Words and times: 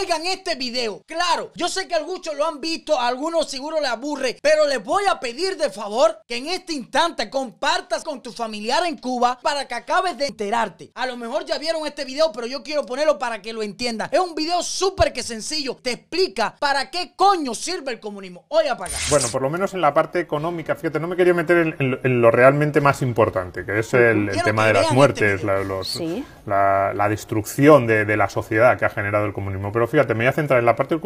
oigan 0.00 0.24
este 0.26 0.54
video. 0.54 1.02
Claro, 1.06 1.52
yo 1.54 1.68
sé 1.68 1.86
que 1.86 1.94
algunos 1.94 2.34
lo 2.34 2.46
han 2.46 2.60
visto, 2.60 2.98
a 2.98 3.06
algunos 3.06 3.50
seguro 3.50 3.80
le 3.80 3.86
aburre, 3.86 4.38
pero 4.40 4.66
les 4.66 4.82
voy 4.82 5.04
a 5.10 5.20
pedir 5.20 5.58
de 5.58 5.68
favor 5.68 6.20
que 6.26 6.36
en 6.36 6.46
este 6.46 6.72
instante 6.72 7.28
compartas 7.28 8.02
con 8.02 8.22
tu 8.22 8.32
familiar 8.32 8.84
en 8.86 8.96
Cuba 8.96 9.38
para 9.42 9.68
que 9.68 9.74
acabes 9.74 10.16
de 10.16 10.28
enterarte. 10.28 10.90
A 10.94 11.06
lo 11.06 11.18
mejor 11.18 11.44
ya 11.44 11.58
vieron 11.58 11.86
este 11.86 12.06
video, 12.06 12.32
pero 12.32 12.46
yo 12.46 12.62
quiero 12.62 12.86
ponerlo 12.86 13.18
para 13.18 13.42
que 13.42 13.52
lo 13.52 13.62
entiendan. 13.62 14.08
Es 14.10 14.20
un 14.20 14.34
video 14.34 14.62
súper 14.62 15.12
que 15.12 15.22
sencillo, 15.22 15.76
te 15.76 15.92
explica 15.92 16.56
para 16.58 16.90
qué 16.90 17.12
coño 17.14 17.54
sirve 17.54 17.92
el 17.92 18.00
comunismo. 18.00 18.46
Oye, 18.48 18.70
apaga. 18.70 18.96
Bueno, 19.10 19.28
por 19.28 19.42
lo 19.42 19.50
menos 19.50 19.74
en 19.74 19.82
la 19.82 19.92
parte 19.92 20.20
económica, 20.20 20.76
fíjate, 20.76 20.98
no 20.98 21.08
me 21.08 21.16
quería 21.16 21.34
meter 21.34 21.76
en, 21.78 22.20
lo 22.22 22.30
realmente 22.30 22.80
más 22.80 23.02
importante, 23.02 23.66
que 23.66 23.80
es 23.80 23.92
el, 23.92 24.30
tema 24.44 24.66
de 24.66 24.72
las 24.74 24.82
este 24.84 24.94
muertes, 24.94 25.44
la, 25.44 26.92
la, 26.94 27.08
destrucción 27.08 27.86
de, 27.86 28.04
de, 28.06 28.16
la 28.16 28.28
sociedad 28.28 28.78
que 28.78 28.86
ha 28.86 28.90
generado 28.90 29.26
el 29.26 29.32
comunismo. 29.32 29.72
Pero 29.72 29.89
fíjate, 29.90 30.14
me 30.14 30.24
voy 30.24 30.28
a 30.28 30.32
centrar 30.32 30.60
en 30.60 30.66
la 30.66 30.76
parte 30.76 30.98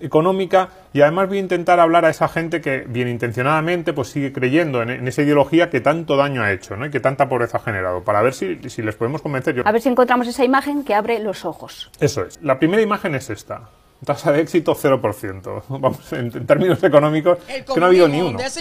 económica 0.00 0.68
y 0.92 1.00
además 1.00 1.28
voy 1.28 1.38
a 1.38 1.40
intentar 1.40 1.80
hablar 1.80 2.04
a 2.04 2.10
esa 2.10 2.28
gente 2.28 2.60
que 2.60 2.80
bien 2.88 3.08
intencionadamente 3.08 3.92
pues 3.92 4.08
sigue 4.08 4.32
creyendo 4.32 4.82
en, 4.82 5.06
esa 5.06 5.22
ideología 5.22 5.70
que 5.70 5.80
tanto 5.80 6.16
daño 6.16 6.42
ha 6.42 6.52
hecho 6.52 6.76
¿no? 6.76 6.86
y 6.86 6.90
que 6.90 7.00
tanta 7.00 7.28
pobreza 7.28 7.58
ha 7.58 7.60
generado 7.60 8.02
para 8.02 8.22
ver 8.22 8.34
si, 8.34 8.58
si 8.68 8.82
les 8.82 8.94
podemos 8.96 9.22
convencer. 9.22 9.62
A 9.64 9.72
ver 9.72 9.80
si 9.80 9.88
encontramos 9.88 10.26
esa 10.28 10.44
imagen 10.44 10.84
que 10.84 10.94
abre 10.94 11.18
los 11.18 11.44
ojos. 11.44 11.90
Eso 12.00 12.24
es. 12.24 12.40
La 12.42 12.58
primera 12.58 12.82
imagen 12.82 13.14
es 13.14 13.30
esta. 13.30 13.68
Tasa 14.04 14.32
de 14.32 14.40
éxito 14.40 14.74
0%. 14.74 15.62
Vamos, 15.68 16.12
en, 16.12 16.30
términos 16.46 16.82
económicos, 16.84 17.38
que 17.46 17.80
no 17.80 17.86
ha 17.86 17.88
habido 17.88 18.08
ni 18.08 18.20
uno. 18.20 18.38
esa 18.38 18.60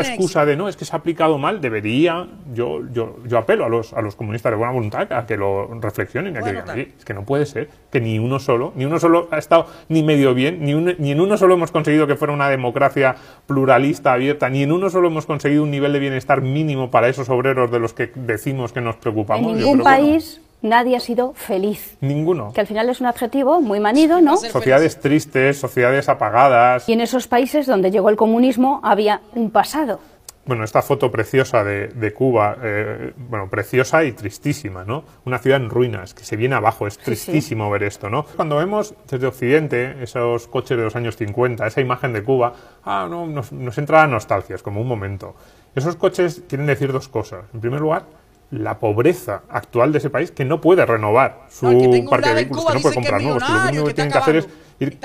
excusa 0.00 0.44
de 0.44 0.56
no, 0.56 0.68
es 0.68 0.76
que 0.76 0.84
se 0.84 0.92
ha 0.94 0.98
aplicado 0.98 1.38
mal, 1.38 1.60
debería. 1.60 2.28
Yo, 2.52 2.80
yo, 2.92 3.16
yo 3.26 3.38
apelo 3.38 3.64
a 3.64 3.68
los, 3.68 3.92
a 3.92 4.02
los 4.02 4.14
comunistas 4.14 4.52
de 4.52 4.56
buena 4.56 4.72
voluntad 4.72 5.10
a 5.12 5.26
que 5.26 5.36
lo 5.36 5.68
reflexionen, 5.80 6.36
a 6.36 6.42
que 6.42 6.50
digan, 6.50 6.78
es 6.78 7.04
que 7.04 7.14
no 7.14 7.24
puede 7.24 7.46
ser 7.46 7.68
que 7.90 8.00
ni 8.00 8.18
uno 8.18 8.38
solo, 8.38 8.72
ni 8.76 8.84
uno 8.84 8.98
solo 8.98 9.28
ha 9.30 9.38
estado 9.38 9.66
ni 9.88 10.02
medio 10.02 10.34
bien, 10.34 10.64
ni, 10.64 10.74
ni 10.74 11.12
en 11.12 11.20
uno 11.20 11.36
solo 11.36 11.54
hemos 11.54 11.70
conseguido 11.70 12.06
que 12.06 12.16
fuera 12.16 12.34
una 12.34 12.48
democracia 12.48 13.16
pluralista, 13.46 14.12
abierta, 14.12 14.48
ni 14.48 14.62
en 14.62 14.72
uno 14.72 14.90
solo 14.90 15.08
hemos 15.08 15.26
conseguido 15.26 15.62
un 15.62 15.70
nivel 15.70 15.92
de 15.92 15.98
bienestar 15.98 16.42
mínimo 16.42 16.90
para 16.90 17.08
esos 17.08 17.28
obreros 17.28 17.70
de 17.70 17.78
los 17.78 17.94
que 17.94 18.10
decimos 18.14 18.72
que 18.72 18.80
nos 18.80 18.96
preocupamos. 18.96 19.52
En 19.52 19.58
ningún 19.58 19.82
país 19.82 20.40
nadie 20.66 20.96
ha 20.96 21.00
sido 21.00 21.32
feliz. 21.34 21.96
Ninguno. 22.00 22.52
Que 22.52 22.60
al 22.60 22.66
final 22.66 22.88
es 22.88 23.00
un 23.00 23.06
adjetivo 23.06 23.60
muy 23.60 23.80
manido, 23.80 24.20
¿no? 24.20 24.36
Sociedades 24.36 25.00
tristes, 25.00 25.58
sociedades 25.58 26.08
apagadas. 26.08 26.88
Y 26.88 26.92
en 26.92 27.00
esos 27.00 27.26
países 27.26 27.66
donde 27.66 27.90
llegó 27.90 28.10
el 28.10 28.16
comunismo 28.16 28.80
había 28.82 29.22
un 29.34 29.50
pasado. 29.50 30.00
Bueno, 30.46 30.62
esta 30.62 30.80
foto 30.80 31.10
preciosa 31.10 31.64
de, 31.64 32.12
Cuba, 32.14 32.56
eh, 32.62 33.12
bueno, 33.16 33.50
preciosa 33.50 34.04
y 34.04 34.12
tristísima, 34.12 34.84
¿no? 34.84 35.02
Una 35.24 35.40
ciudad 35.40 35.60
en 35.60 35.68
ruinas, 35.68 36.14
que 36.14 36.22
se 36.22 36.36
viene 36.36 36.54
abajo, 36.54 36.86
es 36.86 36.98
tristísimo 36.98 37.68
ver 37.68 37.82
esto, 37.82 38.08
¿no? 38.08 38.24
Cuando 38.24 38.56
vemos 38.56 38.94
desde 39.10 39.26
Occidente 39.26 39.96
esos 40.00 40.46
coches 40.46 40.76
de 40.76 40.84
los 40.84 40.94
años 40.94 41.16
50, 41.16 41.66
esa 41.66 41.80
imagen 41.80 42.12
de 42.12 42.22
Cuba, 42.22 42.52
ah, 42.84 43.08
no, 43.10 43.26
nos, 43.26 43.50
nos 43.50 43.76
entra 43.76 44.02
la 44.02 44.06
nostalgia, 44.06 44.54
es 44.54 44.62
como 44.62 44.80
un 44.80 44.86
momento. 44.86 45.34
Esos 45.74 45.96
coches 45.96 46.44
quieren 46.48 46.68
decir 46.68 46.92
dos 46.92 47.08
cosas. 47.08 47.46
En 47.52 47.60
primer 47.60 47.80
lugar, 47.80 48.04
la 48.50 48.78
pobreza 48.78 49.42
actual 49.48 49.92
de 49.92 49.98
ese 49.98 50.10
país 50.10 50.30
que 50.30 50.44
no 50.44 50.60
puede 50.60 50.86
renovar 50.86 51.46
su 51.50 51.66
parque 52.08 52.28
de 52.28 52.34
vehículos, 52.34 52.66
que 52.66 52.74
no 52.74 52.80
puede 52.80 52.94
comprar 52.94 53.22
nuevos, 53.22 53.42
que 53.42 53.52
lo 53.52 53.62
único 53.62 53.84
que, 53.86 53.94
tienen 53.94 54.12
que 54.12 54.18
hacer 54.18 54.36
es 54.36 54.48
ir 54.78 54.98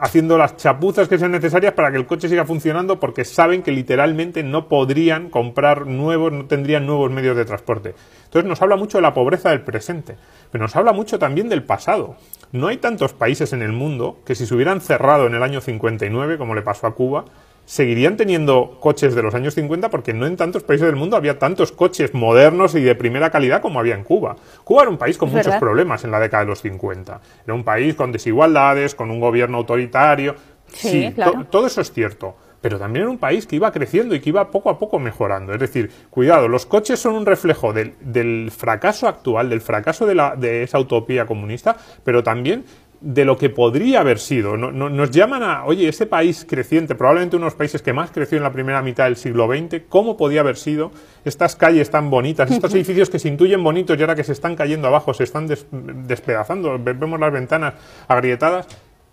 haciendo 0.00 0.38
las 0.38 0.56
chapuzas 0.56 1.08
que 1.08 1.18
sean 1.18 1.32
necesarias 1.32 1.74
para 1.74 1.90
que 1.90 1.98
el 1.98 2.06
coche 2.06 2.28
siga 2.28 2.44
funcionando 2.44 3.00
porque 3.00 3.24
saben 3.24 3.62
que 3.62 3.72
literalmente 3.72 4.42
no 4.42 4.68
podrían 4.68 5.28
comprar 5.28 5.86
nuevos, 5.86 6.32
no 6.32 6.46
tendrían 6.46 6.86
nuevos 6.86 7.10
medios 7.10 7.36
de 7.36 7.44
transporte. 7.44 7.94
Entonces 8.24 8.48
nos 8.48 8.62
habla 8.62 8.76
mucho 8.76 8.98
de 8.98 9.02
la 9.02 9.14
pobreza 9.14 9.50
del 9.50 9.62
presente, 9.62 10.16
pero 10.50 10.62
nos 10.62 10.74
habla 10.76 10.92
mucho 10.92 11.18
también 11.18 11.48
del 11.48 11.64
pasado. 11.64 12.16
No 12.52 12.68
hay 12.68 12.78
tantos 12.78 13.12
países 13.12 13.52
en 13.52 13.60
el 13.60 13.72
mundo 13.72 14.20
que 14.24 14.34
si 14.34 14.46
se 14.46 14.54
hubieran 14.54 14.80
cerrado 14.80 15.26
en 15.26 15.34
el 15.34 15.42
año 15.42 15.60
59, 15.60 16.38
como 16.38 16.54
le 16.54 16.62
pasó 16.62 16.86
a 16.86 16.94
Cuba, 16.94 17.26
seguirían 17.68 18.16
teniendo 18.16 18.78
coches 18.80 19.14
de 19.14 19.22
los 19.22 19.34
años 19.34 19.52
50 19.54 19.90
porque 19.90 20.14
no 20.14 20.26
en 20.26 20.38
tantos 20.38 20.62
países 20.62 20.86
del 20.86 20.96
mundo 20.96 21.18
había 21.18 21.38
tantos 21.38 21.70
coches 21.70 22.14
modernos 22.14 22.74
y 22.74 22.80
de 22.80 22.94
primera 22.94 23.28
calidad 23.28 23.60
como 23.60 23.78
había 23.78 23.94
en 23.94 24.04
Cuba. 24.04 24.36
Cuba 24.64 24.82
era 24.82 24.90
un 24.90 24.96
país 24.96 25.18
con 25.18 25.30
muchos 25.30 25.54
problemas 25.56 26.02
en 26.02 26.10
la 26.10 26.18
década 26.18 26.44
de 26.44 26.48
los 26.48 26.62
50. 26.62 27.20
Era 27.44 27.52
un 27.54 27.64
país 27.64 27.94
con 27.94 28.10
desigualdades, 28.10 28.94
con 28.94 29.10
un 29.10 29.20
gobierno 29.20 29.58
autoritario. 29.58 30.34
Sí, 30.72 31.14
todo 31.50 31.66
eso 31.66 31.82
es 31.82 31.92
cierto. 31.92 32.36
Pero 32.62 32.78
también 32.78 33.02
era 33.02 33.10
un 33.10 33.18
país 33.18 33.46
que 33.46 33.56
iba 33.56 33.70
creciendo 33.70 34.14
y 34.14 34.20
que 34.20 34.30
iba 34.30 34.50
poco 34.50 34.70
a 34.70 34.78
poco 34.78 34.98
mejorando. 34.98 35.52
Es 35.52 35.60
decir, 35.60 35.90
cuidado, 36.08 36.48
los 36.48 36.64
coches 36.64 36.98
son 36.98 37.14
un 37.14 37.26
reflejo 37.26 37.74
del, 37.74 37.94
del 38.00 38.50
fracaso 38.50 39.06
actual, 39.06 39.50
del 39.50 39.60
fracaso 39.60 40.06
de, 40.06 40.14
la, 40.14 40.34
de 40.36 40.62
esa 40.62 40.78
utopía 40.80 41.26
comunista, 41.26 41.76
pero 42.02 42.22
también 42.22 42.64
de 43.00 43.24
lo 43.24 43.36
que 43.36 43.48
podría 43.48 44.00
haber 44.00 44.18
sido. 44.18 44.56
nos 44.56 45.10
llaman 45.10 45.42
a, 45.42 45.64
oye, 45.64 45.88
ese 45.88 46.06
país 46.06 46.44
creciente, 46.48 46.94
probablemente 46.94 47.36
uno 47.36 47.46
de 47.46 47.50
los 47.50 47.56
países 47.56 47.80
que 47.80 47.92
más 47.92 48.10
creció 48.10 48.38
en 48.38 48.44
la 48.44 48.52
primera 48.52 48.82
mitad 48.82 49.04
del 49.04 49.16
siglo 49.16 49.46
XX, 49.46 49.82
¿cómo 49.88 50.16
podía 50.16 50.40
haber 50.40 50.56
sido? 50.56 50.90
Estas 51.24 51.54
calles 51.54 51.90
tan 51.90 52.10
bonitas, 52.10 52.50
estos 52.50 52.74
edificios 52.76 53.08
que 53.08 53.18
se 53.18 53.28
intuyen 53.28 53.62
bonitos 53.62 53.96
y 53.96 54.00
ahora 54.00 54.16
que 54.16 54.24
se 54.24 54.32
están 54.32 54.56
cayendo 54.56 54.88
abajo, 54.88 55.14
se 55.14 55.24
están 55.24 55.46
despedazando, 55.46 56.78
vemos 56.78 57.20
las 57.20 57.32
ventanas 57.32 57.74
agrietadas, 58.08 58.66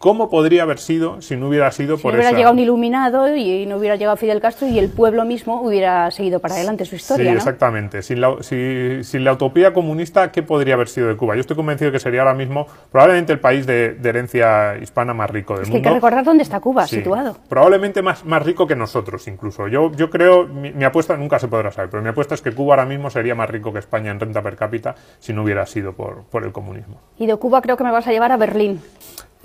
¿Cómo 0.05 0.29
podría 0.29 0.61
haber 0.61 0.77
sido 0.77 1.19
si 1.19 1.35
no 1.35 1.47
hubiera 1.47 1.71
sido 1.71 1.97
por 1.97 2.11
eso? 2.11 2.21
Si 2.21 2.27
hubiera 2.27 2.37
llegado 2.37 2.53
un 2.53 2.59
iluminado 2.59 3.35
y 3.35 3.65
no 3.65 3.77
hubiera 3.77 3.95
llegado 3.95 4.15
Fidel 4.17 4.39
Castro 4.39 4.67
y 4.67 4.77
el 4.77 4.89
pueblo 4.89 5.25
mismo 5.25 5.63
hubiera 5.63 6.11
seguido 6.11 6.39
para 6.39 6.53
adelante 6.53 6.85
su 6.85 6.93
historia, 6.93 7.31
Sí, 7.31 7.35
exactamente. 7.35 8.03
Sin 8.03 8.21
la, 8.21 8.35
sin 8.43 9.23
la, 9.23 9.33
utopía 9.33 9.73
comunista, 9.73 10.31
¿qué 10.31 10.43
podría 10.43 10.75
haber 10.75 10.89
sido 10.89 11.07
de 11.07 11.17
Cuba? 11.17 11.33
Yo 11.33 11.41
estoy 11.41 11.55
convencido 11.55 11.91
que 11.91 11.97
sería 11.97 12.21
ahora 12.21 12.35
mismo 12.35 12.67
probablemente 12.91 13.33
el 13.33 13.39
país 13.39 13.65
de, 13.65 13.97
herencia 14.03 14.77
hispana 14.79 15.15
más 15.15 15.27
rico 15.31 15.55
del 15.55 15.63
es 15.63 15.69
que 15.69 15.73
mundo. 15.73 15.89
Hay 15.89 15.93
que 15.93 15.97
recordar 15.97 16.23
dónde 16.23 16.43
está 16.43 16.59
Cuba, 16.59 16.85
situado. 16.85 17.37
Probablemente 17.49 18.03
más, 18.03 18.23
más 18.25 18.43
rico 18.43 18.67
que 18.67 18.75
nosotros, 18.75 19.27
incluso. 19.27 19.67
Yo, 19.69 19.91
yo 19.93 20.11
creo, 20.11 20.45
mi, 20.45 20.83
apuesta, 20.83 21.17
nunca 21.17 21.39
se 21.39 21.47
podrá 21.47 21.71
saber, 21.71 21.89
pero 21.89 22.03
mi 22.03 22.09
apuesta 22.09 22.35
es 22.35 22.43
que 22.43 22.51
Cuba 22.51 22.75
ahora 22.75 22.85
mismo 22.85 23.09
sería 23.09 23.33
más 23.33 23.49
rico 23.49 23.73
que 23.73 23.79
España 23.79 24.11
en 24.11 24.19
renta 24.19 24.43
per 24.43 24.55
cápita 24.55 24.93
si 25.17 25.33
no 25.33 25.41
hubiera 25.41 25.65
sido 25.65 25.93
por, 25.93 26.25
por 26.25 26.43
el 26.43 26.51
comunismo. 26.51 26.99
Y 27.17 27.25
de 27.25 27.35
Cuba 27.37 27.63
creo 27.63 27.75
que 27.75 27.83
me 27.83 27.89
vas 27.89 28.05
a 28.05 28.11
llevar 28.11 28.31
a 28.31 28.37
Berlín. 28.37 28.79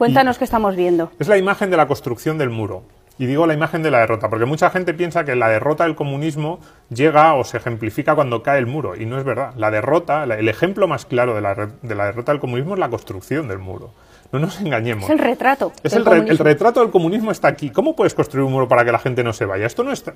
Cuéntanos 0.01 0.39
qué 0.39 0.45
estamos 0.45 0.77
viendo. 0.77 1.13
Es 1.19 1.29
la 1.29 1.37
imagen 1.37 1.71
de 1.71 1.77
la 1.77 1.87
construcción 1.87 2.39
del 2.39 2.49
muro. 2.49 2.85
Y 3.19 3.27
digo 3.27 3.47
la 3.47 3.53
imagen 3.53 3.83
de 3.83 3.91
la 3.91 3.99
derrota, 3.99 4.31
porque 4.31 4.47
mucha 4.47 4.71
gente 4.71 4.95
piensa 4.95 5.27
que 5.27 5.37
la 5.37 5.51
derrota 5.51 5.85
del 5.85 5.95
comunismo 5.95 6.59
llega 6.89 7.35
o 7.35 7.45
se 7.45 7.59
ejemplifica 7.59 8.15
cuando 8.15 8.43
cae 8.43 8.59
el 8.59 8.67
muro, 8.67 8.97
y 8.97 9.05
no 9.05 9.19
es 9.19 9.25
verdad. 9.25 9.53
La 9.59 9.71
derrota, 9.71 10.25
el 10.25 10.49
ejemplo 10.49 10.89
más 10.89 11.05
claro 11.05 11.35
de 11.35 11.43
la, 11.43 11.55
de 11.55 11.95
la 11.95 12.07
derrota 12.07 12.33
del 12.33 12.41
comunismo 12.41 12.73
es 12.73 12.81
la 12.81 12.89
construcción 12.89 13.47
del 13.47 13.59
muro. 13.59 13.93
No 14.33 14.39
nos 14.39 14.61
engañemos. 14.61 15.05
Es 15.05 15.11
el 15.11 15.19
retrato. 15.19 15.73
Es 15.83 15.93
el, 15.93 16.07
el, 16.07 16.39
retrato 16.39 16.81
del 16.81 16.91
comunismo 16.91 17.33
está 17.33 17.49
aquí. 17.49 17.71
¿Cómo 17.71 17.97
puedes 17.97 18.15
construir 18.15 18.45
un 18.45 18.53
muro 18.53 18.69
para 18.69 18.85
que 18.85 18.93
la 18.93 19.01
gente 19.01 19.25
no 19.25 19.33
se 19.33 19.45
vaya? 19.45 19.67
Esto 19.67 19.83
no 19.83 19.91
está. 19.91 20.15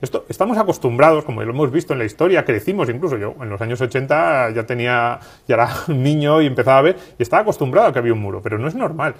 Esto, 0.00 0.24
estamos 0.30 0.56
acostumbrados, 0.56 1.24
como 1.24 1.42
lo 1.42 1.50
hemos 1.50 1.70
visto 1.70 1.92
en 1.92 1.98
la 1.98 2.06
historia, 2.06 2.44
crecimos, 2.44 2.88
incluso 2.88 3.18
yo 3.18 3.34
en 3.40 3.50
los 3.50 3.60
años 3.60 3.80
80 3.80 4.50
ya 4.52 4.64
tenía, 4.64 5.20
ya 5.46 5.54
era 5.56 5.68
un 5.88 6.02
niño 6.02 6.40
y 6.40 6.46
empezaba 6.46 6.78
a 6.78 6.82
ver, 6.82 6.96
y 7.18 7.22
estaba 7.22 7.42
acostumbrado 7.42 7.88
a 7.88 7.92
que 7.92 7.98
había 7.98 8.14
un 8.14 8.20
muro, 8.20 8.40
pero 8.40 8.58
no 8.58 8.66
es 8.66 8.74
normal. 8.74 9.14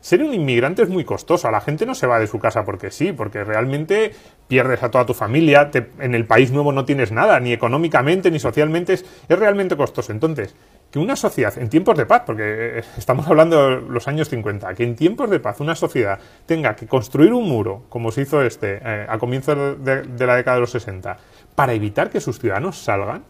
Ser 0.00 0.22
un 0.22 0.32
inmigrante 0.32 0.82
es 0.82 0.88
muy 0.88 1.04
costoso, 1.04 1.50
la 1.50 1.60
gente 1.60 1.84
no 1.84 1.94
se 1.94 2.06
va 2.06 2.18
de 2.18 2.26
su 2.26 2.38
casa 2.38 2.64
porque 2.64 2.90
sí, 2.90 3.12
porque 3.12 3.44
realmente 3.44 4.12
pierdes 4.46 4.82
a 4.82 4.90
toda 4.90 5.06
tu 5.06 5.14
familia, 5.14 5.70
en 5.98 6.14
el 6.14 6.24
país 6.24 6.50
nuevo 6.50 6.72
no 6.72 6.84
tienes 6.84 7.12
nada, 7.12 7.38
ni 7.40 7.52
económicamente 7.52 8.30
ni 8.30 8.38
socialmente, 8.38 8.94
es, 8.94 9.04
es 9.28 9.38
realmente 9.38 9.76
costoso. 9.76 10.12
Entonces, 10.12 10.54
que 10.90 10.98
una 10.98 11.16
sociedad, 11.16 11.56
en 11.58 11.68
tiempos 11.68 11.96
de 11.98 12.06
paz, 12.06 12.22
porque 12.24 12.82
estamos 12.96 13.26
hablando 13.26 13.68
de 13.68 13.80
los 13.82 14.08
años 14.08 14.28
50, 14.28 14.72
que 14.74 14.84
en 14.84 14.96
tiempos 14.96 15.28
de 15.28 15.38
paz 15.38 15.60
una 15.60 15.74
sociedad 15.74 16.18
tenga 16.46 16.74
que 16.74 16.86
construir 16.86 17.32
un 17.32 17.46
muro, 17.46 17.82
como 17.88 18.10
se 18.10 18.22
hizo 18.22 18.40
este 18.42 18.80
eh, 18.82 19.06
a 19.08 19.18
comienzos 19.18 19.84
de, 19.84 20.26
la 20.26 20.36
década 20.36 20.56
de 20.56 20.60
los 20.62 20.70
60, 20.70 21.18
para 21.54 21.74
evitar 21.74 22.08
que 22.08 22.20
sus 22.20 22.38
ciudadanos 22.38 22.78
salgan, 22.78 23.24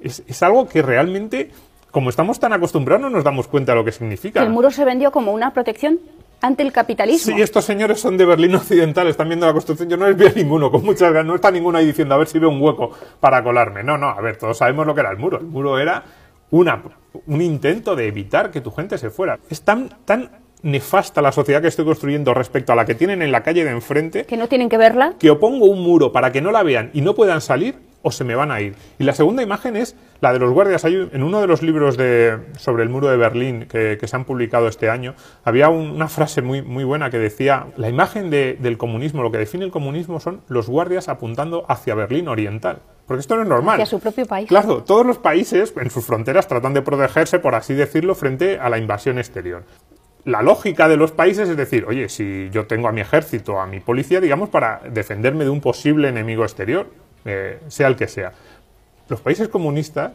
es, 0.00 0.22
es, 0.26 0.42
algo 0.42 0.68
que 0.68 0.82
realmente, 0.82 1.50
como 1.90 2.10
estamos 2.10 2.40
tan 2.40 2.52
acostumbrados, 2.52 3.02
no 3.02 3.10
nos 3.10 3.22
damos 3.22 3.46
cuenta 3.46 3.72
de 3.72 3.78
lo 3.78 3.84
que 3.84 3.92
significa. 3.92 4.42
¿El 4.42 4.50
muro 4.50 4.70
se 4.70 4.84
vendió 4.84 5.12
como 5.12 5.32
una 5.32 5.52
protección? 5.52 6.00
ante 6.40 6.62
el 6.62 6.72
capitalismo. 6.72 7.34
Sí, 7.34 7.42
estos 7.42 7.64
señores 7.64 8.00
son 8.00 8.16
de 8.16 8.24
Berlín 8.24 8.54
Occidental, 8.54 9.08
están 9.08 9.28
viendo 9.28 9.46
la 9.46 9.52
construcción. 9.52 9.88
Yo 9.88 9.96
no 9.96 10.06
les 10.06 10.16
veo 10.16 10.30
ninguno, 10.34 10.70
con 10.70 10.84
muchas 10.84 11.12
ganas. 11.12 11.26
No 11.26 11.34
está 11.34 11.50
ninguno 11.50 11.78
ahí 11.78 11.86
diciendo 11.86 12.14
a 12.14 12.18
ver 12.18 12.28
si 12.28 12.38
veo 12.38 12.48
un 12.48 12.60
hueco 12.62 12.92
para 13.20 13.42
colarme. 13.42 13.82
No, 13.82 13.98
no, 13.98 14.08
a 14.08 14.20
ver, 14.20 14.36
todos 14.36 14.58
sabemos 14.58 14.86
lo 14.86 14.94
que 14.94 15.00
era 15.00 15.10
el 15.10 15.18
muro. 15.18 15.38
El 15.38 15.46
muro 15.46 15.78
era 15.78 16.04
una, 16.50 16.82
un 17.26 17.42
intento 17.42 17.96
de 17.96 18.06
evitar 18.06 18.50
que 18.50 18.60
tu 18.60 18.70
gente 18.70 18.98
se 18.98 19.10
fuera. 19.10 19.38
Es 19.50 19.62
tan, 19.62 19.90
tan 20.04 20.30
nefasta 20.62 21.22
la 21.22 21.32
sociedad 21.32 21.62
que 21.62 21.68
estoy 21.68 21.84
construyendo 21.84 22.34
respecto 22.34 22.72
a 22.72 22.76
la 22.76 22.84
que 22.84 22.94
tienen 22.94 23.22
en 23.22 23.32
la 23.32 23.42
calle 23.42 23.64
de 23.64 23.70
enfrente. 23.70 24.24
Que 24.24 24.36
no 24.36 24.48
tienen 24.48 24.68
que 24.68 24.78
verla. 24.78 25.14
Que 25.18 25.30
o 25.30 25.38
pongo 25.38 25.66
un 25.66 25.82
muro 25.82 26.12
para 26.12 26.32
que 26.32 26.40
no 26.40 26.50
la 26.50 26.62
vean 26.62 26.90
y 26.92 27.00
no 27.00 27.14
puedan 27.14 27.40
salir 27.40 27.76
o 28.02 28.12
se 28.12 28.24
me 28.24 28.34
van 28.34 28.50
a 28.50 28.60
ir. 28.60 28.74
Y 28.98 29.04
la 29.04 29.12
segunda 29.12 29.42
imagen 29.42 29.76
es 29.76 29.96
la 30.20 30.32
de 30.32 30.38
los 30.38 30.52
guardias. 30.52 30.84
Hay, 30.84 31.08
en 31.12 31.22
uno 31.22 31.40
de 31.40 31.46
los 31.46 31.62
libros 31.62 31.96
de, 31.96 32.38
sobre 32.56 32.82
el 32.82 32.88
muro 32.88 33.08
de 33.08 33.16
Berlín 33.16 33.66
que, 33.68 33.98
se 34.00 34.16
han 34.16 34.24
publicado 34.24 34.68
este 34.68 34.88
año, 34.88 35.14
había 35.44 35.68
una 35.68 36.08
frase 36.08 36.40
muy, 36.40 36.62
muy 36.62 36.84
buena 36.84 37.10
que 37.10 37.18
decía, 37.18 37.66
la 37.76 37.88
imagen 37.88 38.30
del 38.30 38.78
comunismo, 38.78 39.22
lo 39.22 39.32
que 39.32 39.38
define 39.38 39.64
el 39.64 39.70
comunismo 39.70 40.20
son 40.20 40.42
los 40.48 40.68
guardias 40.68 41.08
apuntando 41.08 41.64
hacia 41.68 41.94
Berlín 41.94 42.28
Oriental. 42.28 42.80
Porque 43.08 43.22
esto 43.22 43.36
no 43.36 43.42
es 43.42 43.48
normal. 43.48 43.80
Hacia 43.80 43.86
su 43.86 44.00
propio 44.00 44.26
país. 44.26 44.48
Claro, 44.48 44.84
todos 44.84 45.04
los 45.04 45.16
países 45.16 45.72
en 45.80 45.90
sus 45.90 46.04
fronteras 46.04 46.46
tratan 46.46 46.74
de 46.74 46.82
protegerse, 46.82 47.38
por 47.38 47.54
así 47.54 47.72
decirlo, 47.72 48.14
frente 48.14 48.58
a 48.60 48.68
la 48.68 48.76
invasión 48.76 49.18
exterior. 49.18 49.64
La 50.26 50.42
lógica 50.42 50.88
de 50.88 50.98
los 50.98 51.12
países 51.12 51.48
es 51.48 51.56
decir, 51.56 51.86
oye, 51.88 52.10
si 52.10 52.50
yo 52.50 52.66
tengo 52.66 52.86
a 52.86 52.92
mi 52.92 53.00
ejército, 53.00 53.58
a 53.58 53.66
mi 53.66 53.80
policía, 53.80 54.20
digamos, 54.20 54.50
para 54.50 54.82
defenderme 54.90 55.44
de 55.44 55.50
un 55.50 55.62
posible 55.62 56.08
enemigo 56.08 56.42
exterior, 56.42 56.90
eh, 57.24 57.58
sea 57.68 57.88
el 57.88 57.96
que 57.96 58.08
sea. 58.08 58.32
Los 59.08 59.22
países 59.22 59.48
comunistas 59.48 60.12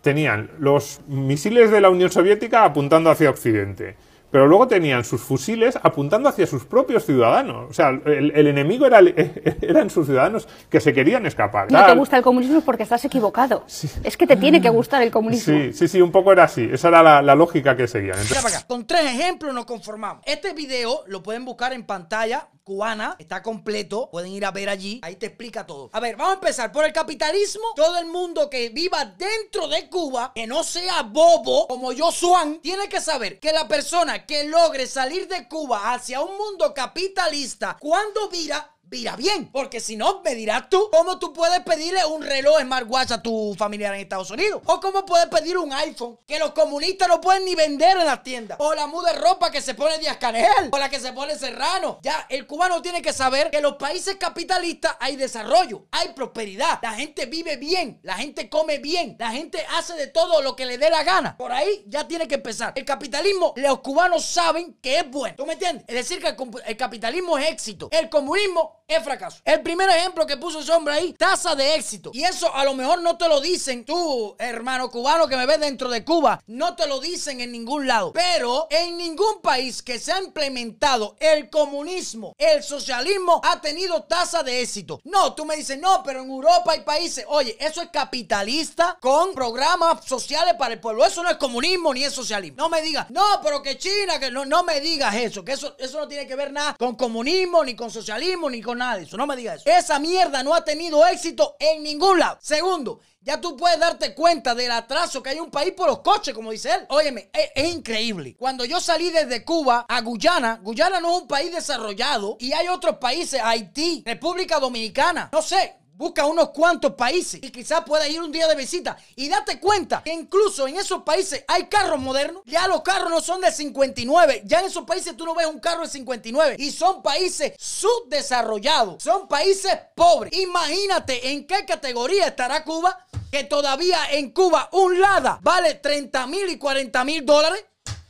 tenían 0.00 0.50
los 0.58 1.02
misiles 1.06 1.70
de 1.70 1.82
la 1.82 1.90
Unión 1.90 2.10
Soviética 2.10 2.64
apuntando 2.64 3.10
hacia 3.10 3.28
Occidente 3.28 3.96
pero 4.34 4.48
luego 4.48 4.66
tenían 4.66 5.04
sus 5.04 5.20
fusiles 5.20 5.78
apuntando 5.80 6.28
hacia 6.28 6.44
sus 6.48 6.64
propios 6.64 7.06
ciudadanos. 7.06 7.70
O 7.70 7.72
sea, 7.72 7.90
el, 7.90 8.48
enemigo 8.48 8.84
era, 8.84 8.98
eran 9.62 9.90
sus 9.90 10.06
ciudadanos 10.06 10.48
que 10.68 10.80
se 10.80 10.92
querían 10.92 11.24
escapar. 11.24 11.70
No 11.70 11.86
te 11.86 11.94
gusta 11.94 12.16
el 12.16 12.24
comunismo 12.24 12.60
porque 12.62 12.82
estás 12.82 13.04
equivocado. 13.04 13.64
Es 14.02 14.16
que 14.16 14.26
te 14.26 14.36
tiene 14.36 14.60
que 14.60 14.70
gustar 14.70 15.04
el 15.04 15.12
comunismo. 15.12 15.56
Sí, 15.56 15.72
sí, 15.72 15.86
sí, 15.86 16.02
un 16.02 16.10
poco 16.10 16.32
era 16.32 16.42
así. 16.42 16.68
Esa 16.72 16.88
era 16.88 17.22
la, 17.22 17.34
lógica 17.36 17.76
que 17.76 17.86
seguían. 17.86 18.18
Con 18.66 18.84
tres 18.88 19.04
ejemplos 19.04 19.54
nos 19.54 19.66
conformamos. 19.66 20.24
Este 20.26 20.52
video 20.52 21.04
lo 21.06 21.22
pueden 21.22 21.44
buscar 21.44 21.72
en 21.72 21.86
pantalla 21.86 22.48
cubana, 22.64 23.14
está 23.18 23.42
completo, 23.42 24.08
pueden 24.10 24.32
ir 24.32 24.44
a 24.44 24.50
ver 24.50 24.70
allí, 24.70 24.98
ahí 25.02 25.16
te 25.16 25.26
explica 25.26 25.66
todo. 25.66 25.90
A 25.92 26.00
ver, 26.00 26.16
vamos 26.16 26.32
a 26.32 26.34
empezar 26.36 26.72
por 26.72 26.84
el 26.84 26.92
capitalismo. 26.92 27.62
Todo 27.76 27.98
el 27.98 28.06
mundo 28.06 28.48
que 28.48 28.70
viva 28.70 29.04
dentro 29.04 29.68
de 29.68 29.88
Cuba, 29.88 30.32
que 30.34 30.46
no 30.46 30.64
sea 30.64 31.02
bobo 31.02 31.68
como 31.68 31.92
yo 31.92 32.10
Swan, 32.10 32.60
tiene 32.60 32.88
que 32.88 33.00
saber 33.00 33.38
que 33.38 33.52
la 33.52 33.68
persona 33.68 34.24
que 34.24 34.44
logre 34.44 34.86
salir 34.86 35.28
de 35.28 35.46
Cuba 35.46 35.92
hacia 35.92 36.22
un 36.22 36.36
mundo 36.38 36.72
capitalista, 36.72 37.76
cuando 37.78 38.28
vira, 38.30 38.73
vira 38.94 39.16
bien. 39.16 39.50
Porque 39.50 39.80
si 39.80 39.96
no, 39.96 40.22
me 40.24 40.36
dirás 40.36 40.68
tú 40.70 40.88
cómo 40.92 41.18
tú 41.18 41.32
puedes 41.32 41.58
pedirle 41.60 42.04
un 42.04 42.22
reloj 42.22 42.60
smartwatch 42.60 43.10
a 43.10 43.20
tu 43.20 43.52
familiar 43.58 43.92
en 43.92 44.00
Estados 44.00 44.30
Unidos. 44.30 44.62
O 44.66 44.78
cómo 44.78 45.04
puedes 45.04 45.26
pedir 45.26 45.58
un 45.58 45.72
iPhone 45.72 46.16
que 46.28 46.38
los 46.38 46.52
comunistas 46.52 47.08
no 47.08 47.20
pueden 47.20 47.44
ni 47.44 47.56
vender 47.56 47.96
en 47.96 48.06
las 48.06 48.22
tiendas. 48.22 48.56
O 48.60 48.72
la 48.72 48.86
muda 48.86 49.12
de 49.12 49.18
ropa 49.18 49.50
que 49.50 49.60
se 49.60 49.74
pone 49.74 49.98
Díaz 49.98 50.18
Canel. 50.18 50.70
O 50.70 50.78
la 50.78 50.88
que 50.88 51.00
se 51.00 51.12
pone 51.12 51.36
Serrano. 51.36 51.98
Ya, 52.02 52.24
el 52.28 52.46
cubano 52.46 52.80
tiene 52.82 53.02
que 53.02 53.12
saber 53.12 53.50
que 53.50 53.56
en 53.56 53.64
los 53.64 53.74
países 53.74 54.14
capitalistas 54.14 54.96
hay 55.00 55.16
desarrollo, 55.16 55.86
hay 55.90 56.10
prosperidad. 56.10 56.78
La 56.80 56.92
gente 56.92 57.26
vive 57.26 57.56
bien, 57.56 57.98
la 58.04 58.14
gente 58.14 58.48
come 58.48 58.78
bien, 58.78 59.16
la 59.18 59.32
gente 59.32 59.58
hace 59.76 59.94
de 59.94 60.06
todo 60.06 60.40
lo 60.40 60.54
que 60.54 60.66
le 60.66 60.78
dé 60.78 60.88
la 60.88 61.02
gana. 61.02 61.36
Por 61.36 61.50
ahí 61.50 61.84
ya 61.88 62.06
tiene 62.06 62.28
que 62.28 62.36
empezar. 62.36 62.72
El 62.76 62.84
capitalismo, 62.84 63.54
los 63.56 63.80
cubanos 63.80 64.24
saben 64.24 64.78
que 64.80 65.00
es 65.00 65.10
bueno. 65.10 65.34
¿Tú 65.36 65.46
me 65.46 65.54
entiendes? 65.54 65.84
Es 65.88 65.96
decir, 65.96 66.22
que 66.22 66.36
el 66.66 66.76
capitalismo 66.76 67.36
es 67.38 67.50
éxito. 67.50 67.88
El 67.90 68.08
comunismo 68.08 68.83
es 68.86 69.02
fracaso. 69.02 69.40
El 69.44 69.62
primer 69.62 69.88
ejemplo 69.88 70.26
que 70.26 70.36
puso 70.36 70.60
ese 70.60 70.72
hombre 70.72 70.94
ahí, 70.94 71.12
tasa 71.14 71.54
de 71.54 71.74
éxito. 71.74 72.10
Y 72.12 72.24
eso 72.24 72.54
a 72.54 72.64
lo 72.64 72.74
mejor 72.74 73.00
no 73.00 73.16
te 73.16 73.28
lo 73.28 73.40
dicen 73.40 73.84
tú, 73.84 74.36
hermano 74.38 74.90
cubano 74.90 75.26
que 75.26 75.36
me 75.36 75.46
ves 75.46 75.60
dentro 75.60 75.88
de 75.88 76.04
Cuba, 76.04 76.42
no 76.46 76.76
te 76.76 76.86
lo 76.86 77.00
dicen 77.00 77.40
en 77.40 77.52
ningún 77.52 77.86
lado. 77.86 78.12
Pero 78.12 78.66
en 78.70 78.96
ningún 78.96 79.40
país 79.42 79.82
que 79.82 79.98
se 79.98 80.12
ha 80.12 80.22
implementado 80.22 81.16
el 81.18 81.48
comunismo, 81.48 82.34
el 82.38 82.62
socialismo, 82.62 83.40
ha 83.42 83.60
tenido 83.60 84.02
tasa 84.02 84.42
de 84.42 84.60
éxito. 84.60 85.00
No, 85.04 85.34
tú 85.34 85.44
me 85.44 85.56
dices, 85.56 85.78
no, 85.78 86.02
pero 86.02 86.22
en 86.22 86.30
Europa 86.30 86.72
hay 86.72 86.80
países, 86.80 87.24
oye, 87.28 87.56
eso 87.60 87.80
es 87.80 87.88
capitalista 87.88 88.98
con 89.00 89.34
programas 89.34 90.04
sociales 90.04 90.54
para 90.58 90.74
el 90.74 90.80
pueblo. 90.80 91.04
Eso 91.04 91.22
no 91.22 91.30
es 91.30 91.36
comunismo 91.36 91.94
ni 91.94 92.04
es 92.04 92.12
socialismo. 92.12 92.56
No 92.58 92.68
me 92.68 92.82
digas, 92.82 93.10
no, 93.10 93.24
pero 93.42 93.62
que 93.62 93.78
China, 93.78 94.18
que 94.20 94.30
no, 94.30 94.44
no 94.44 94.62
me 94.62 94.80
digas 94.80 95.14
eso, 95.14 95.44
que 95.44 95.52
eso, 95.52 95.74
eso 95.78 95.98
no 95.98 96.08
tiene 96.08 96.26
que 96.26 96.36
ver 96.36 96.52
nada 96.52 96.76
con 96.78 96.96
comunismo, 96.96 97.64
ni 97.64 97.74
con 97.74 97.90
socialismo, 97.90 98.50
ni 98.50 98.60
con 98.60 98.73
nada 98.74 98.96
de 98.96 99.04
eso. 99.04 99.16
No 99.16 99.26
me 99.26 99.36
digas 99.36 99.60
eso. 99.60 99.70
Esa 99.70 99.98
mierda 99.98 100.42
no 100.42 100.54
ha 100.54 100.64
tenido 100.64 101.06
éxito 101.06 101.56
en 101.58 101.82
ningún 101.82 102.18
lado. 102.18 102.38
Segundo, 102.40 103.00
ya 103.20 103.40
tú 103.40 103.56
puedes 103.56 103.80
darte 103.80 104.14
cuenta 104.14 104.54
del 104.54 104.70
atraso 104.70 105.22
que 105.22 105.30
hay 105.30 105.40
un 105.40 105.50
país 105.50 105.72
por 105.72 105.88
los 105.88 106.00
coches, 106.00 106.34
como 106.34 106.50
dice 106.50 106.70
él. 106.72 106.86
Óyeme, 106.88 107.30
es, 107.32 107.50
es, 107.54 107.74
increíble. 107.74 108.36
Cuando 108.38 108.64
yo 108.64 108.80
salí 108.80 109.10
desde 109.10 109.44
Cuba 109.44 109.86
a 109.88 110.00
Guyana, 110.02 110.60
Guyana 110.62 111.00
no 111.00 111.16
es 111.16 111.22
un 111.22 111.28
país 111.28 111.50
desarrollado 111.52 112.36
y 112.38 112.52
hay 112.52 112.68
otros 112.68 112.98
países, 112.98 113.40
Haití, 113.42 114.02
República 114.04 114.60
Dominicana, 114.60 115.30
no 115.32 115.40
sé, 115.40 115.78
Busca 115.96 116.26
unos 116.26 116.50
cuantos 116.50 116.94
países 116.94 117.38
y 117.40 117.50
quizás 117.50 117.84
pueda 117.84 118.08
ir 118.08 118.20
un 118.20 118.32
día 118.32 118.48
de 118.48 118.56
visita 118.56 118.96
y 119.14 119.28
date 119.28 119.60
cuenta 119.60 120.02
que 120.02 120.12
incluso 120.12 120.66
en 120.66 120.76
esos 120.76 121.02
países 121.02 121.44
hay 121.46 121.66
carros 121.66 122.00
modernos. 122.00 122.42
Ya 122.46 122.66
los 122.66 122.82
carros 122.82 123.10
no 123.10 123.20
son 123.20 123.40
de 123.40 123.52
59. 123.52 124.42
Ya 124.44 124.58
en 124.58 124.66
esos 124.66 124.82
países 124.82 125.16
tú 125.16 125.24
no 125.24 125.36
ves 125.36 125.46
un 125.46 125.60
carro 125.60 125.82
de 125.82 125.88
59. 125.88 126.56
Y 126.58 126.72
son 126.72 127.00
países 127.00 127.52
subdesarrollados. 127.58 129.04
Son 129.04 129.28
países 129.28 129.72
pobres. 129.94 130.32
Imagínate 130.36 131.30
en 131.30 131.46
qué 131.46 131.64
categoría 131.64 132.26
estará 132.26 132.64
Cuba. 132.64 132.98
Que 133.30 133.44
todavía 133.44 133.98
en 134.10 134.30
Cuba 134.30 134.68
un 134.72 135.00
Lada 135.00 135.38
vale 135.42 135.74
30 135.74 136.26
mil 136.26 136.48
y 136.48 136.58
40 136.58 137.04
mil 137.04 137.24
dólares. 137.24 137.64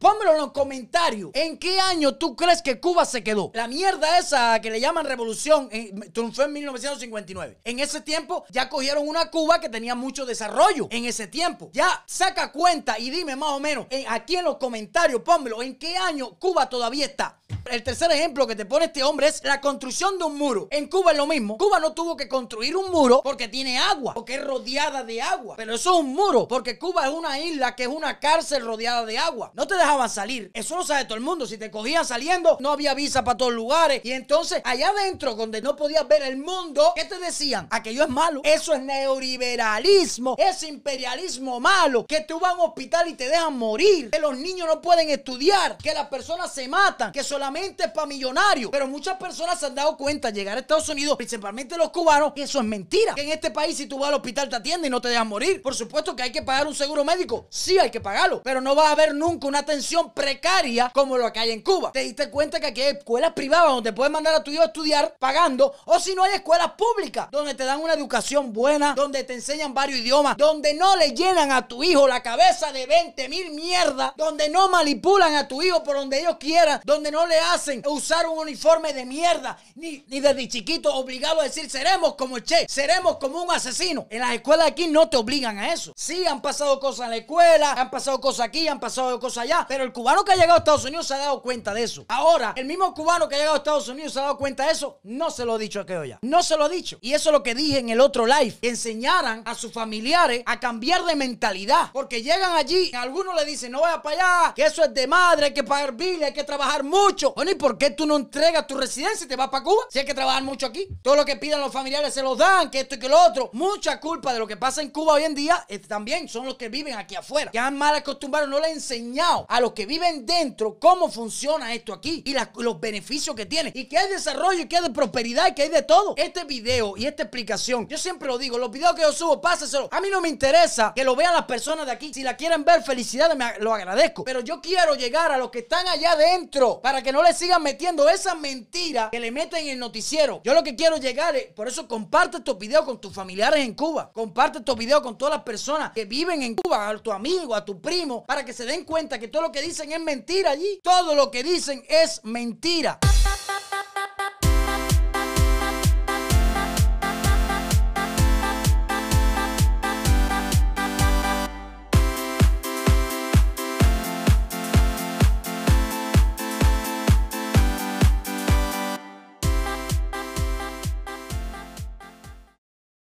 Pónmelo 0.04 0.32
en 0.32 0.36
los 0.36 0.52
comentarios. 0.52 1.30
¿En 1.32 1.56
qué 1.56 1.80
año 1.80 2.16
tú 2.16 2.36
crees 2.36 2.60
que 2.60 2.78
Cuba 2.78 3.06
se 3.06 3.24
quedó? 3.24 3.50
La 3.54 3.66
mierda 3.66 4.18
esa 4.18 4.60
que 4.60 4.68
le 4.68 4.78
llaman 4.78 5.06
revolución 5.06 5.70
triunfó 6.12 6.42
en 6.42 6.52
1959. 6.52 7.60
En 7.64 7.78
ese 7.78 8.02
tiempo 8.02 8.44
ya 8.50 8.68
cogieron 8.68 9.08
una 9.08 9.30
Cuba 9.30 9.62
que 9.62 9.70
tenía 9.70 9.94
mucho 9.94 10.26
desarrollo. 10.26 10.88
En 10.90 11.06
ese 11.06 11.26
tiempo. 11.26 11.70
Ya 11.72 12.04
saca 12.06 12.52
cuenta 12.52 12.98
y 12.98 13.08
dime 13.08 13.34
más 13.34 13.52
o 13.52 13.60
menos 13.60 13.86
aquí 14.06 14.36
en 14.36 14.44
los 14.44 14.58
comentarios, 14.58 15.22
pónmelo, 15.22 15.62
¿en 15.62 15.78
qué 15.78 15.96
año 15.96 16.38
Cuba 16.38 16.68
todavía 16.68 17.06
está? 17.06 17.40
El 17.70 17.82
tercer 17.82 18.12
ejemplo 18.12 18.46
que 18.46 18.56
te 18.56 18.66
pone 18.66 18.86
este 18.86 19.02
hombre 19.02 19.28
es 19.28 19.42
la 19.42 19.62
construcción 19.62 20.18
de 20.18 20.24
un 20.24 20.36
muro. 20.36 20.68
En 20.70 20.86
Cuba 20.86 21.12
es 21.12 21.16
lo 21.16 21.26
mismo. 21.26 21.56
Cuba 21.56 21.80
no 21.80 21.94
tuvo 21.94 22.14
que 22.14 22.28
construir 22.28 22.76
un 22.76 22.90
muro 22.90 23.22
porque 23.24 23.48
tiene 23.48 23.78
agua, 23.78 24.12
porque 24.12 24.34
es 24.34 24.44
rodeada 24.44 25.02
de 25.02 25.22
agua. 25.22 25.56
Pero 25.56 25.74
eso 25.74 25.94
es 25.94 26.00
un 26.00 26.12
muro, 26.12 26.46
porque 26.46 26.78
Cuba 26.78 27.06
es 27.06 27.14
una 27.14 27.38
isla 27.38 27.74
que 27.74 27.84
es 27.84 27.88
una 27.88 28.20
cárcel 28.20 28.66
rodeada 28.66 29.06
de 29.06 29.16
agua. 29.16 29.50
No 29.54 29.66
te 29.66 29.76
dejaban 29.94 30.10
salir. 30.10 30.50
Eso 30.54 30.76
lo 30.76 30.84
sabe 30.84 31.04
todo 31.04 31.14
el 31.14 31.20
mundo. 31.20 31.46
Si 31.46 31.56
te 31.56 31.70
cogían 31.70 32.04
saliendo, 32.04 32.56
no 32.60 32.72
había 32.72 32.94
visa 32.94 33.22
para 33.24 33.36
todos 33.36 33.52
lugares. 33.52 34.00
Y 34.04 34.12
entonces, 34.12 34.60
allá 34.64 34.88
adentro, 34.88 35.34
donde 35.34 35.62
no 35.62 35.76
podías 35.76 36.06
ver 36.08 36.22
el 36.22 36.36
mundo, 36.36 36.92
¿qué 36.96 37.04
te 37.04 37.18
decían? 37.18 37.68
Aquello 37.70 38.04
es 38.04 38.08
malo. 38.08 38.40
Eso 38.44 38.74
es 38.74 38.82
neoliberalismo. 38.82 40.36
Es 40.38 40.62
imperialismo 40.62 41.60
malo. 41.60 42.06
Que 42.06 42.22
tú 42.22 42.40
vas 42.40 42.52
a 42.52 42.54
un 42.54 42.60
hospital 42.62 43.08
y 43.08 43.14
te 43.14 43.28
dejan 43.28 43.56
morir. 43.56 44.10
Que 44.10 44.18
los 44.18 44.36
niños 44.36 44.66
no 44.66 44.80
pueden 44.80 45.10
estudiar. 45.10 45.76
Que 45.78 45.94
las 45.94 46.08
personas 46.08 46.52
se 46.52 46.68
matan. 46.68 47.12
Que 47.12 47.22
solamente 47.22 47.88
para 47.88 48.06
millonarios. 48.06 48.70
Pero 48.70 48.86
muchas 48.86 49.16
personas 49.16 49.58
se 49.60 49.66
han 49.66 49.74
dado 49.74 49.96
cuenta 49.96 50.28
al 50.28 50.34
llegar 50.34 50.56
a 50.56 50.60
Estados 50.60 50.88
Unidos, 50.88 51.16
principalmente 51.16 51.76
los 51.76 51.90
cubanos, 51.90 52.32
que 52.34 52.42
eso 52.42 52.58
es 52.58 52.64
mentira. 52.64 53.14
Que 53.14 53.22
en 53.22 53.30
este 53.30 53.50
país, 53.50 53.76
si 53.76 53.86
tú 53.86 53.98
vas 53.98 54.08
al 54.08 54.14
hospital, 54.14 54.48
te 54.48 54.56
atienden 54.56 54.86
y 54.86 54.90
no 54.90 55.00
te 55.00 55.08
dejan 55.08 55.28
morir. 55.28 55.62
Por 55.62 55.74
supuesto 55.74 56.16
que 56.16 56.22
hay 56.22 56.32
que 56.32 56.42
pagar 56.42 56.66
un 56.66 56.74
seguro 56.74 57.04
médico. 57.04 57.46
Sí, 57.50 57.78
hay 57.78 57.90
que 57.90 58.00
pagarlo. 58.00 58.42
Pero 58.42 58.60
no 58.60 58.74
va 58.74 58.88
a 58.88 58.92
haber 58.92 59.14
nunca 59.14 59.46
una 59.46 59.60
atención 59.60 59.83
precaria 60.14 60.90
como 60.94 61.16
lo 61.16 61.32
que 61.32 61.40
hay 61.40 61.50
en 61.50 61.62
Cuba. 61.62 61.92
Te 61.92 62.00
diste 62.00 62.30
cuenta 62.30 62.60
que 62.60 62.66
aquí 62.66 62.82
hay 62.82 62.96
escuelas 62.96 63.32
privadas 63.32 63.68
donde 63.68 63.92
puedes 63.92 64.12
mandar 64.12 64.34
a 64.34 64.42
tu 64.42 64.50
hijo 64.50 64.62
a 64.62 64.66
estudiar 64.66 65.16
pagando. 65.18 65.74
O 65.86 65.98
si 65.98 66.14
no, 66.14 66.24
hay 66.24 66.34
escuelas 66.34 66.72
públicas 66.72 67.28
donde 67.30 67.54
te 67.54 67.64
dan 67.64 67.80
una 67.80 67.94
educación 67.94 68.52
buena, 68.52 68.94
donde 68.94 69.24
te 69.24 69.34
enseñan 69.34 69.74
varios 69.74 70.00
idiomas, 70.00 70.36
donde 70.36 70.74
no 70.74 70.96
le 70.96 71.10
llenan 71.12 71.52
a 71.52 71.66
tu 71.66 71.82
hijo 71.82 72.06
la 72.06 72.22
cabeza 72.22 72.72
de 72.72 72.86
20 72.86 73.28
mil 73.28 73.50
mierda, 73.52 74.14
donde 74.16 74.48
no 74.48 74.68
manipulan 74.68 75.34
a 75.34 75.48
tu 75.48 75.62
hijo 75.62 75.82
por 75.82 75.96
donde 75.96 76.20
ellos 76.20 76.36
quieran, 76.38 76.80
donde 76.84 77.10
no 77.10 77.26
le 77.26 77.38
hacen 77.38 77.82
usar 77.86 78.26
un 78.26 78.38
uniforme 78.38 78.92
de 78.92 79.04
mierda, 79.04 79.58
ni, 79.74 80.04
ni 80.08 80.20
desde 80.20 80.48
chiquito 80.48 80.94
obligado 80.94 81.40
a 81.40 81.44
decir 81.44 81.70
seremos 81.70 82.14
como 82.14 82.38
Che, 82.38 82.66
seremos 82.68 83.16
como 83.16 83.42
un 83.42 83.50
asesino. 83.50 84.06
En 84.10 84.20
las 84.20 84.32
escuelas 84.32 84.68
aquí 84.68 84.86
no 84.86 85.08
te 85.08 85.16
obligan 85.16 85.58
a 85.58 85.72
eso. 85.72 85.92
Sí, 85.96 86.26
han 86.26 86.40
pasado 86.40 86.78
cosas 86.80 87.04
en 87.04 87.10
la 87.10 87.16
escuela, 87.18 87.72
han 87.72 87.90
pasado 87.90 88.20
cosas 88.20 88.46
aquí, 88.46 88.68
han 88.68 88.80
pasado 88.80 89.18
cosas 89.20 89.44
allá, 89.44 89.63
pero 89.68 89.84
el 89.84 89.92
cubano 89.92 90.24
que 90.24 90.32
ha 90.32 90.36
llegado 90.36 90.54
a 90.54 90.58
Estados 90.58 90.84
Unidos 90.84 91.06
se 91.06 91.14
ha 91.14 91.18
dado 91.18 91.42
cuenta 91.42 91.74
de 91.74 91.82
eso. 91.82 92.04
Ahora, 92.08 92.52
el 92.56 92.66
mismo 92.66 92.94
cubano 92.94 93.28
que 93.28 93.34
ha 93.34 93.38
llegado 93.38 93.54
a 93.54 93.58
Estados 93.58 93.88
Unidos 93.88 94.12
se 94.12 94.20
ha 94.20 94.22
dado 94.22 94.38
cuenta 94.38 94.66
de 94.66 94.72
eso, 94.72 94.98
no 95.02 95.30
se 95.30 95.44
lo 95.44 95.56
he 95.56 95.58
dicho 95.58 95.80
a 95.80 95.86
que 95.86 96.08
ya. 96.08 96.18
No 96.22 96.42
se 96.42 96.56
lo 96.56 96.66
he 96.66 96.70
dicho. 96.70 96.98
Y 97.00 97.12
eso 97.12 97.30
es 97.30 97.32
lo 97.32 97.42
que 97.42 97.54
dije 97.54 97.78
en 97.78 97.88
el 97.88 98.00
otro 98.00 98.26
live, 98.26 98.56
que 98.60 98.68
enseñaran 98.68 99.42
a 99.44 99.54
sus 99.54 99.72
familiares 99.72 100.42
a 100.46 100.60
cambiar 100.60 101.04
de 101.04 101.16
mentalidad, 101.16 101.90
porque 101.92 102.22
llegan 102.22 102.52
allí, 102.52 102.90
algunos 102.94 103.34
le 103.34 103.44
dicen, 103.44 103.72
no 103.72 103.80
vaya 103.80 104.02
para 104.02 104.16
allá, 104.44 104.54
que 104.54 104.64
eso 104.64 104.84
es 104.84 104.92
de 104.92 105.06
madre, 105.06 105.46
hay 105.46 105.54
que 105.54 105.64
pagar 105.64 105.92
bill, 105.92 106.22
hay 106.22 106.32
que 106.32 106.44
trabajar 106.44 106.82
mucho. 106.84 107.32
Bueno, 107.34 107.50
¿y 107.50 107.54
por 107.54 107.78
qué 107.78 107.90
tú 107.90 108.06
no 108.06 108.16
entregas 108.16 108.66
tu 108.66 108.76
residencia 108.76 109.24
y 109.24 109.28
te 109.28 109.36
vas 109.36 109.48
para 109.48 109.64
Cuba? 109.64 109.84
Si 109.90 109.98
hay 109.98 110.04
que 110.04 110.14
trabajar 110.14 110.42
mucho 110.42 110.66
aquí. 110.66 110.88
Todo 111.02 111.16
lo 111.16 111.24
que 111.24 111.36
piden 111.36 111.60
los 111.60 111.72
familiares 111.72 112.12
se 112.12 112.22
los 112.22 112.38
dan, 112.38 112.70
que 112.70 112.80
esto 112.80 112.96
y 112.96 112.98
que 112.98 113.08
lo 113.08 113.20
otro. 113.20 113.50
Mucha 113.52 114.00
culpa 114.00 114.32
de 114.32 114.38
lo 114.38 114.46
que 114.46 114.56
pasa 114.56 114.82
en 114.82 114.90
Cuba 114.90 115.14
hoy 115.14 115.24
en 115.24 115.34
día 115.34 115.66
también 115.88 116.28
son 116.28 116.46
los 116.46 116.56
que 116.56 116.68
viven 116.68 116.94
aquí 116.94 117.14
afuera. 117.14 117.50
Que 117.50 117.58
han 117.58 117.76
mal 117.76 117.94
acostumbrado, 117.94 118.46
no 118.46 118.58
le 118.58 118.66
han 118.66 118.72
enseñado 118.72 119.46
a 119.54 119.60
los 119.60 119.72
que 119.72 119.86
viven 119.86 120.26
dentro 120.26 120.80
cómo 120.80 121.08
funciona 121.08 121.72
esto 121.74 121.92
aquí 121.92 122.24
y 122.26 122.34
los 122.60 122.80
beneficios 122.80 123.36
que 123.36 123.46
tiene. 123.46 123.70
Y 123.72 123.84
que 123.84 123.96
hay 123.96 124.08
desarrollo 124.10 124.62
y 124.62 124.66
que 124.66 124.78
hay 124.78 124.82
de 124.82 124.90
prosperidad 124.90 125.46
y 125.46 125.54
que 125.54 125.62
hay 125.62 125.68
de 125.68 125.82
todo. 125.82 126.14
Este 126.16 126.42
video 126.42 126.96
y 126.96 127.06
esta 127.06 127.22
explicación, 127.22 127.86
yo 127.86 127.96
siempre 127.96 128.26
lo 128.26 128.36
digo, 128.36 128.58
los 128.58 128.72
videos 128.72 128.96
que 128.96 129.02
yo 129.02 129.12
subo, 129.12 129.40
páseselo. 129.40 129.88
A 129.92 130.00
mí 130.00 130.08
no 130.10 130.20
me 130.20 130.28
interesa 130.28 130.92
que 130.92 131.04
lo 131.04 131.14
vean 131.14 131.34
las 131.34 131.44
personas 131.44 131.86
de 131.86 131.92
aquí. 131.92 132.12
Si 132.12 132.24
la 132.24 132.36
quieren 132.36 132.64
ver, 132.64 132.82
felicidades, 132.82 133.36
me, 133.36 133.60
lo 133.60 133.72
agradezco. 133.72 134.24
Pero 134.24 134.40
yo 134.40 134.60
quiero 134.60 134.96
llegar 134.96 135.30
a 135.30 135.38
los 135.38 135.52
que 135.52 135.60
están 135.60 135.86
allá 135.86 136.12
adentro 136.12 136.80
para 136.82 137.00
que 137.00 137.12
no 137.12 137.22
le 137.22 137.32
sigan 137.32 137.62
metiendo 137.62 138.08
esa 138.08 138.34
mentira 138.34 139.10
que 139.12 139.20
le 139.20 139.30
meten 139.30 139.66
en 139.66 139.74
el 139.74 139.78
noticiero. 139.78 140.40
Yo 140.42 140.52
lo 140.52 140.64
que 140.64 140.74
quiero 140.74 140.96
llegar 140.96 141.36
es, 141.36 141.52
por 141.52 141.68
eso 141.68 141.86
comparte 141.86 142.38
estos 142.38 142.58
videos 142.58 142.84
con 142.84 143.00
tus 143.00 143.14
familiares 143.14 143.64
en 143.64 143.74
Cuba. 143.74 144.10
Comparte 144.12 144.58
estos 144.58 144.76
videos 144.76 145.00
con 145.02 145.16
todas 145.16 145.34
las 145.34 145.44
personas 145.44 145.92
que 145.92 146.06
viven 146.06 146.42
en 146.42 146.56
Cuba, 146.56 146.88
a 146.88 146.98
tu 146.98 147.12
amigo, 147.12 147.54
a 147.54 147.64
tu 147.64 147.80
primo, 147.80 148.24
para 148.26 148.44
que 148.44 148.52
se 148.52 148.64
den 148.64 148.82
cuenta 148.82 149.16
que 149.16 149.28
todo 149.28 149.43
lo 149.44 149.52
que 149.52 149.60
dicen 149.60 149.92
es 149.92 150.00
mentira 150.00 150.52
allí. 150.52 150.80
Todo 150.82 151.14
lo 151.14 151.30
que 151.30 151.42
dicen 151.42 151.84
es 151.86 152.22
mentira. 152.24 152.98